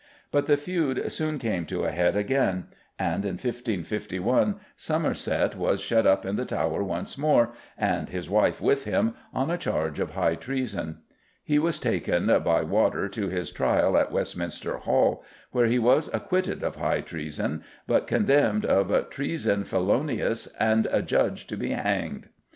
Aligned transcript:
But 0.31 0.47
the 0.47 0.57
feud 0.57 1.11
soon 1.11 1.37
came 1.37 1.67
to 1.67 1.83
a 1.83 1.91
head 1.91 2.15
again, 2.15 2.69
and 2.97 3.23
in 3.23 3.33
1551 3.33 4.55
Somerset 4.75 5.55
was 5.55 5.79
shut 5.79 6.07
up 6.07 6.25
in 6.25 6.37
the 6.37 6.43
Tower 6.45 6.81
once 6.83 7.19
more, 7.19 7.51
and 7.77 8.09
his 8.09 8.27
wife 8.27 8.59
with 8.59 8.85
him, 8.85 9.13
on 9.31 9.51
a 9.51 9.59
charge 9.59 9.99
of 9.99 10.15
high 10.15 10.33
treason. 10.33 11.03
He 11.43 11.59
was 11.59 11.77
taken, 11.79 12.25
by 12.43 12.63
water, 12.63 13.07
to 13.09 13.27
his 13.27 13.51
trial 13.51 13.95
at 13.95 14.11
Westminster 14.11 14.77
Hall, 14.77 15.23
where 15.51 15.67
he 15.67 15.77
was 15.77 16.09
"acquitted 16.15 16.63
of 16.63 16.77
high 16.77 17.01
treason," 17.01 17.63
but 17.85 18.07
condemned 18.07 18.65
"of 18.65 19.07
treason 19.11 19.63
feloniouse 19.63 20.47
and 20.59 20.87
adjudged 20.87 21.47
to 21.49 21.57
be 21.57 21.73
hanged." 21.73 22.29